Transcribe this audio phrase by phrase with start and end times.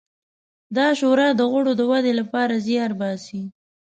[0.77, 3.41] دا شورا د غړو د ودې لپاره زیار باسي.